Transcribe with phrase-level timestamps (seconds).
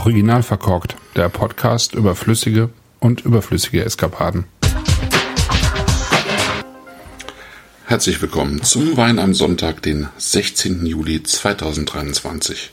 [0.00, 4.44] Original verkorkt, der Podcast über flüssige und überflüssige Eskapaden.
[7.84, 10.86] Herzlich willkommen zum Wein am Sonntag, den 16.
[10.86, 12.70] Juli 2023.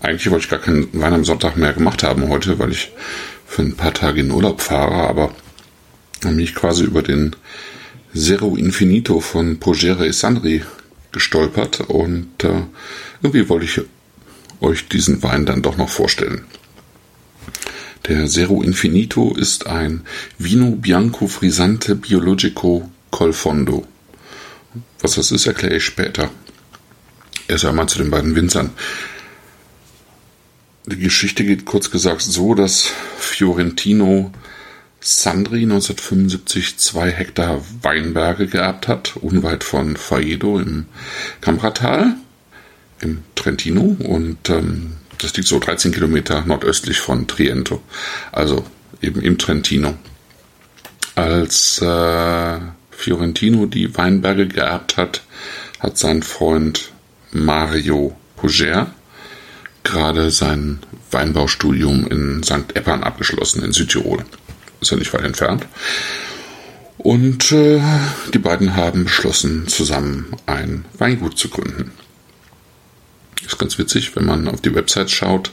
[0.00, 2.90] Eigentlich wollte ich gar keinen Wein am Sonntag mehr gemacht haben heute, weil ich
[3.46, 5.30] für ein paar Tage in Urlaub fahre, aber
[6.22, 7.36] dann bin ich quasi über den
[8.16, 10.64] Zero Infinito von Pogere e Sandri
[11.12, 12.62] gestolpert und äh,
[13.22, 13.80] irgendwie wollte ich
[14.60, 16.44] euch diesen Wein dann doch noch vorstellen.
[18.08, 20.02] Der Zero Infinito ist ein
[20.38, 23.86] Vino Bianco Frisante Biologico Colfondo.
[25.00, 26.30] Was das ist, erkläre ich später.
[27.48, 28.70] Erst einmal zu den beiden Winzern.
[30.86, 34.32] Die Geschichte geht kurz gesagt so, dass Fiorentino
[35.00, 40.86] Sandri 1975 zwei Hektar Weinberge geerbt hat, unweit von Faedo im
[41.40, 42.16] Cambratal
[43.00, 47.82] im Trentino und ähm, das liegt so 13 Kilometer nordöstlich von Triento,
[48.32, 48.64] also
[49.02, 49.94] eben im Trentino.
[51.14, 52.58] Als äh,
[52.90, 55.22] Fiorentino die Weinberge geerbt hat,
[55.78, 56.92] hat sein Freund
[57.32, 58.92] Mario Puger
[59.82, 62.74] gerade sein Weinbaustudium in St.
[62.74, 64.24] Eppern abgeschlossen in Südtirol.
[64.80, 65.66] Ist ja nicht weit entfernt.
[66.98, 67.80] Und äh,
[68.32, 71.92] die beiden haben beschlossen, zusammen ein Weingut zu gründen.
[73.44, 75.50] Ist ganz witzig, wenn man auf die Website schaut,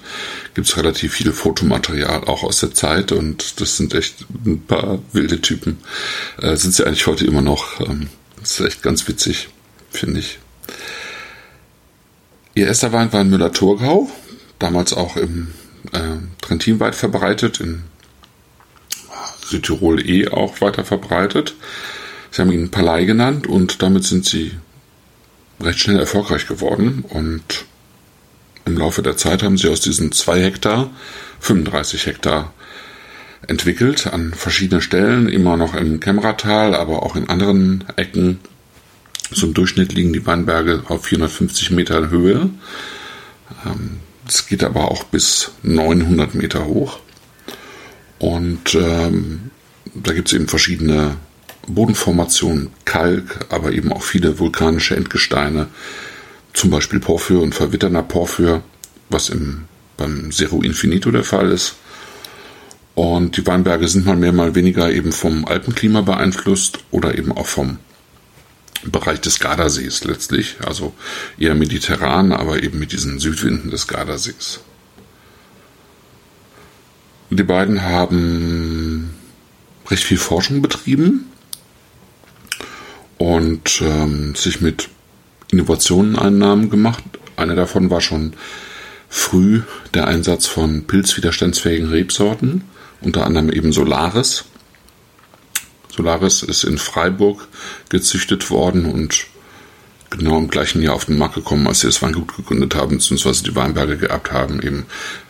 [0.53, 4.99] gibt es relativ viel Fotomaterial auch aus der Zeit und das sind echt ein paar
[5.13, 5.77] wilde Typen.
[6.41, 7.79] Äh, sind sie eigentlich heute immer noch.
[7.79, 9.49] Ähm, das ist echt ganz witzig,
[9.89, 10.39] finde ich.
[12.55, 14.09] Ihr erster Wein war in Müller-Thurgau,
[14.59, 15.53] damals auch im
[15.94, 17.83] äh, Trentin weit verbreitet, in
[19.45, 21.55] Südtirol eh auch weiter verbreitet.
[22.31, 24.51] Sie haben ihn Palai genannt und damit sind sie
[25.61, 27.66] recht schnell erfolgreich geworden und
[28.67, 30.91] im Laufe der Zeit haben sie aus diesen zwei Hektar
[31.39, 32.53] 35 Hektar
[33.47, 38.39] entwickelt an verschiedenen Stellen, immer noch im Kämmerertal, aber auch in anderen Ecken.
[39.33, 42.50] Zum Durchschnitt liegen die Weinberge auf 450 Meter Höhe.
[43.66, 47.00] Ähm, es geht aber auch bis 900 Meter hoch.
[48.19, 49.51] Und ähm,
[49.94, 51.16] da gibt es eben verschiedene
[51.67, 55.67] Bodenformationen, Kalk, aber eben auch viele vulkanische Endgesteine,
[56.57, 58.63] zum Beispiel Porphyr und verwitternder Porphyr,
[59.09, 61.75] was im, beim Zero Infinito der Fall ist.
[62.95, 67.45] Und die Weinberge sind mal mehr, mal weniger eben vom Alpenklima beeinflusst oder eben auch
[67.45, 67.78] vom
[68.84, 70.56] Bereich des Gardasees letztlich.
[70.66, 70.95] Also
[71.38, 74.62] eher mediterran, aber eben mit diesen Südwinden des Gardasees.
[77.29, 79.13] Die beiden haben
[79.91, 81.31] recht viel Forschung betrieben
[83.19, 84.89] und ähm, sich mit
[85.52, 87.03] Innovationeneinnahmen gemacht.
[87.35, 88.34] Eine davon war schon
[89.09, 89.62] früh
[89.94, 92.63] der Einsatz von pilzwiderstandsfähigen Rebsorten,
[93.02, 94.46] unter anderem eben Solaris.
[95.96, 97.47] Solaris ist in Freiburg
[97.90, 99.28] gezüchtet worden und
[100.09, 103.44] genau im gleichen Jahr auf den Markt gekommen, als sie das Weingut gegründet haben, beziehungsweise
[103.44, 104.86] die Weinberge geerbt haben, eben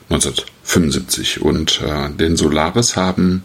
[0.10, 1.42] 1975.
[1.42, 3.44] Und äh, den Solaris haben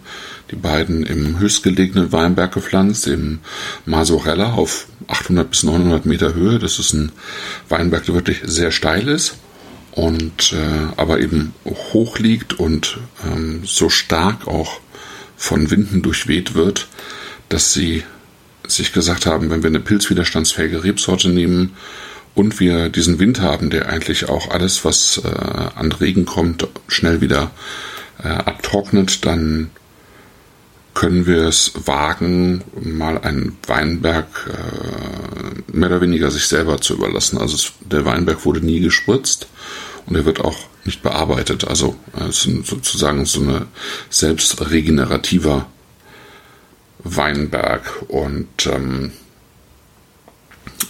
[0.50, 3.41] die beiden im höchstgelegenen Weinberg gepflanzt, im
[3.87, 6.59] Masorella auf 800 bis 900 Meter Höhe.
[6.59, 7.12] Das ist ein
[7.69, 9.37] Weinberg, der wirklich sehr steil ist
[9.93, 11.55] und äh, aber eben
[11.93, 14.81] hoch liegt und ähm, so stark auch
[15.37, 16.89] von Winden durchweht wird,
[17.49, 18.05] dass sie
[18.67, 21.73] sich gesagt haben, wenn wir eine pilzwiderstandsfähige Rebsorte nehmen
[22.34, 27.20] und wir diesen Wind haben, der eigentlich auch alles, was äh, an Regen kommt, schnell
[27.20, 27.50] wieder
[28.22, 29.70] äh, abtrocknet, dann
[30.94, 37.38] können wir es wagen, mal einen Weinberg äh, mehr oder weniger sich selber zu überlassen.
[37.38, 39.47] Also es, der Weinberg wurde nie gespritzt
[40.06, 41.66] und er wird auch nicht bearbeitet.
[41.66, 43.66] Also äh, es ist sozusagen so eine
[44.10, 45.66] selbstregenerativer
[47.05, 48.05] Weinberg.
[48.08, 49.12] Und ähm,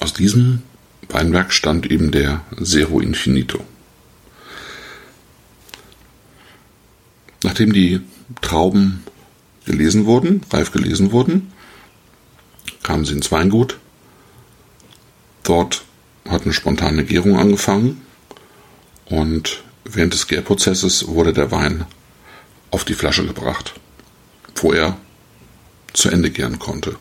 [0.00, 0.62] aus diesem
[1.08, 3.64] Weinberg stammt eben der Zero Infinito.
[7.42, 8.00] Nachdem die
[8.40, 9.02] Trauben
[9.66, 11.52] gelesen wurden, reif gelesen wurden,
[12.82, 13.78] kamen sie ins Weingut.
[15.42, 15.82] Dort
[16.28, 18.00] hat eine spontane Gärung angefangen
[19.06, 21.84] und während des Gärprozesses wurde der Wein
[22.70, 23.74] auf die Flasche gebracht,
[24.56, 24.96] wo er
[25.92, 26.96] zu Ende gären konnte.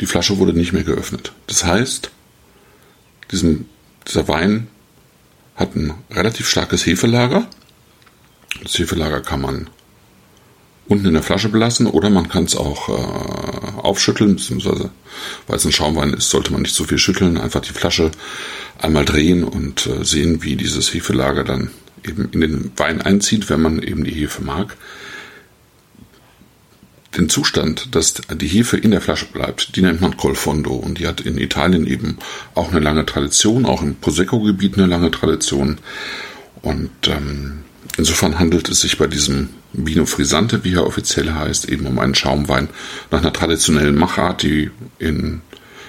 [0.00, 1.32] Die Flasche wurde nicht mehr geöffnet.
[1.46, 2.10] Das heißt,
[3.32, 3.66] diesem,
[4.06, 4.68] dieser Wein
[5.56, 7.48] hat ein relativ starkes Hefelager.
[8.62, 9.70] Das Hefelager kann man
[10.88, 14.90] unten in der Flasche belassen oder man kann es auch äh, aufschütteln, beziehungsweise
[15.46, 18.10] weil es ein Schaumwein ist, sollte man nicht zu viel schütteln, einfach die Flasche
[18.78, 21.70] einmal drehen und äh, sehen, wie dieses Hefelager dann
[22.04, 24.76] eben in den Wein einzieht, wenn man eben die Hefe mag,
[27.16, 31.06] den Zustand, dass die Hefe in der Flasche bleibt, die nennt man Colfondo und die
[31.06, 32.18] hat in Italien eben
[32.54, 35.78] auch eine lange Tradition, auch im Prosecco-Gebiet eine lange Tradition.
[36.62, 37.64] Und ähm,
[37.98, 42.14] insofern handelt es sich bei diesem Vino Frisante, wie er offiziell heißt, eben um einen
[42.14, 42.68] Schaumwein
[43.10, 45.42] nach einer traditionellen Machart, die in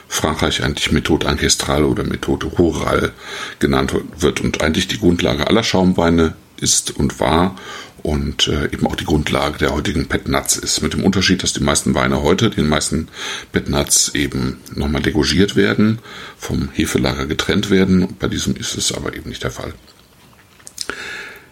[0.08, 3.14] Frankreich eigentlich Methode Ancestrale oder Methode Rural
[3.60, 7.56] genannt wird und eigentlich die Grundlage aller Schaumweine ist und war
[8.04, 10.82] und äh, eben auch die Grundlage der heutigen Petnats ist.
[10.82, 13.08] Mit dem Unterschied, dass die meisten Weine heute, den meisten
[13.54, 16.00] Petnats eben nochmal degorgiert werden,
[16.38, 18.16] vom Hefelager getrennt werden.
[18.20, 19.74] Bei diesem ist es aber eben nicht der Fall.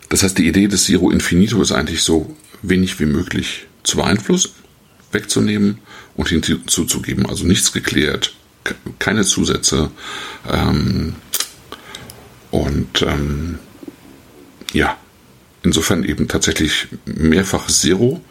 [0.09, 4.51] Das heißt, die Idee des Zero Infinito ist eigentlich so wenig wie möglich zu beeinflussen,
[5.13, 5.79] wegzunehmen
[6.15, 7.25] und hinzuzugeben.
[7.27, 8.35] Also nichts geklärt,
[8.99, 9.89] keine Zusätze.
[10.51, 11.15] Ähm,
[12.51, 13.59] und ähm,
[14.73, 14.97] ja,
[15.63, 18.21] insofern eben tatsächlich mehrfach Zero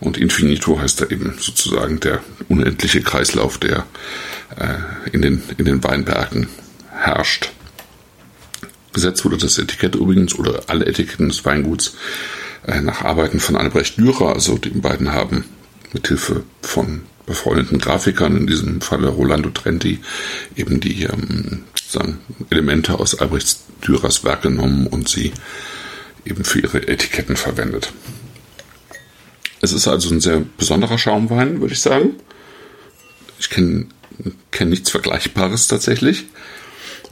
[0.00, 3.86] und Infinito heißt da eben sozusagen der unendliche Kreislauf, der
[4.56, 6.48] äh, in, den, in den Weinbergen
[6.92, 7.50] herrscht.
[8.92, 11.94] Gesetzt wurde das Etikett übrigens oder alle Etiketten des Weinguts
[12.66, 15.44] äh, nach Arbeiten von Albrecht Dürer, also die beiden haben
[15.92, 20.00] mithilfe von befreundeten Grafikern, in diesem Falle Rolando Trenti,
[20.56, 21.64] eben die ähm,
[22.50, 25.32] Elemente aus Albrecht Dürers Werk genommen und sie
[26.24, 27.92] eben für ihre Etiketten verwendet.
[29.60, 32.14] Es ist also ein sehr besonderer Schaumwein, würde ich sagen.
[33.40, 33.86] Ich kenne
[34.50, 36.26] kenn nichts Vergleichbares tatsächlich.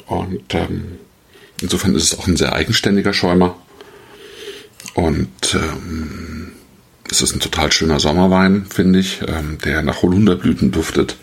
[0.06, 0.98] Und ähm,
[1.60, 3.56] insofern ist es auch ein sehr eigenständiger Schäumer.
[4.94, 6.52] Und ähm,
[7.10, 11.16] es ist ein total schöner Sommerwein, finde ich, ähm, der nach Holunderblüten duftet,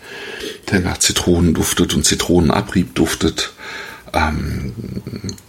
[0.70, 3.53] der nach Zitronen duftet und Zitronenabrieb duftet
[4.14, 4.72] ähm,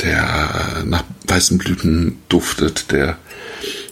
[0.02, 3.18] der nach weißen Blüten duftet, der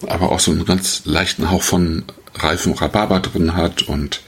[0.08, 2.04] aber auch so einen ganz leichten Hauch von
[2.36, 4.22] reifem Rhabarber drin hat und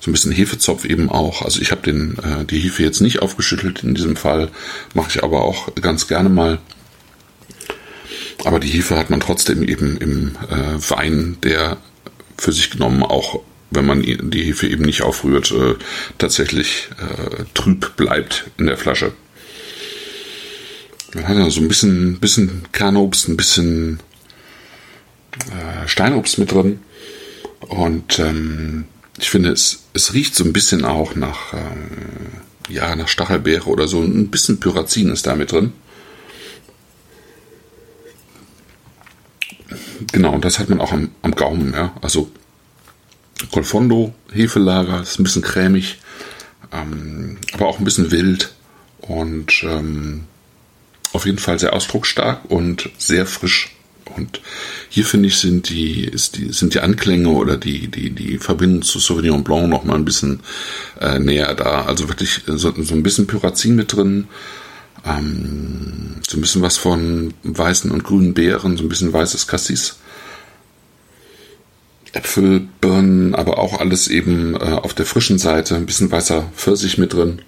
[0.00, 1.42] so ein bisschen Hefezopf eben auch.
[1.42, 4.50] Also ich habe den äh, die Hefe jetzt nicht aufgeschüttelt in diesem Fall,
[4.94, 6.58] mache ich aber auch ganz gerne mal.
[8.44, 11.76] Aber die Hefe hat man trotzdem eben im äh, Wein, der
[12.36, 13.40] für sich genommen auch,
[13.70, 15.76] wenn man die Hefe eben nicht aufrührt, äh,
[16.18, 19.12] tatsächlich äh, trüb bleibt in der Flasche.
[21.14, 24.00] Man hat ja so ein bisschen, bisschen Kernobst, ein bisschen
[25.50, 26.80] äh, Steinobst mit drin.
[27.60, 28.84] Und ähm,
[29.18, 33.88] ich finde, es, es riecht so ein bisschen auch nach, äh, ja, nach Stachelbeere oder
[33.88, 34.00] so.
[34.00, 35.72] Ein bisschen Pyrazin ist da mit drin.
[40.12, 41.94] Genau, und das hat man auch am, am Gaumen, ja.
[42.00, 42.30] Also
[43.50, 45.98] Colfondo, Hefelager, ist ein bisschen cremig,
[46.72, 48.54] ähm, aber auch ein bisschen wild.
[49.00, 50.24] Und ähm,
[51.12, 53.74] auf jeden Fall sehr ausdrucksstark und sehr frisch.
[54.16, 54.40] Und
[54.88, 58.98] hier finde ich, sind die, die, sind die Anklänge oder die, die, die Verbindung zu
[58.98, 60.40] Sauvignon Blanc noch mal ein bisschen
[61.00, 61.84] äh, näher da.
[61.84, 64.28] Also wirklich so, so ein bisschen Pyrazin mit drin,
[65.06, 69.96] ähm, so ein bisschen was von weißen und grünen Beeren, so ein bisschen weißes Cassis.
[72.12, 76.98] Äpfel, Birnen, aber auch alles eben äh, auf der frischen Seite, ein bisschen weißer Pfirsich
[76.98, 77.40] mit drin.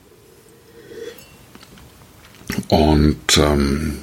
[2.69, 3.99] Und ähm,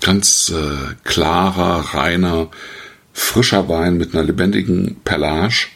[0.00, 2.48] ganz äh, klarer, reiner,
[3.12, 5.66] frischer Wein mit einer lebendigen Perlage.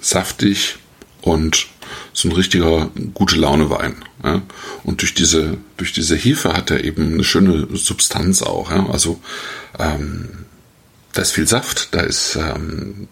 [0.00, 0.78] Saftig
[1.20, 1.68] und
[2.12, 3.96] so ein richtiger gute Laune Wein.
[4.24, 4.42] Ja?
[4.84, 8.70] Und durch diese, durch diese Hefe hat er eben eine schöne Substanz auch.
[8.70, 8.88] Ja?
[8.90, 9.20] Also
[9.78, 10.46] ähm,
[11.12, 13.08] da ist viel Saft, da ist ähm,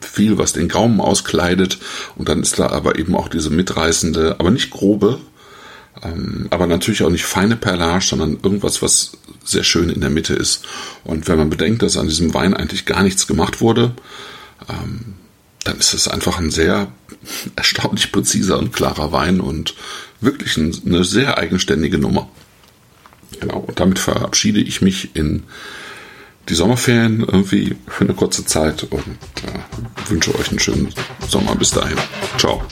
[0.00, 1.78] viel, was den Gaumen auskleidet
[2.16, 5.20] und dann ist da aber eben auch diese mitreißende, aber nicht grobe,
[6.50, 9.12] aber natürlich auch nicht feine Perlage, sondern irgendwas, was
[9.44, 10.64] sehr schön in der Mitte ist.
[11.04, 13.92] Und wenn man bedenkt, dass an diesem Wein eigentlich gar nichts gemacht wurde,
[14.68, 15.14] ähm,
[15.64, 16.88] dann ist es einfach ein sehr
[17.56, 19.74] erstaunlich präziser und klarer Wein und
[20.20, 22.28] wirklich eine sehr eigenständige Nummer.
[23.40, 25.42] Genau, und damit verabschiede ich mich in
[26.48, 30.92] die Sommerferien irgendwie für eine kurze Zeit und äh, wünsche euch einen schönen
[31.26, 31.96] Sommer bis dahin.
[32.38, 32.62] Ciao.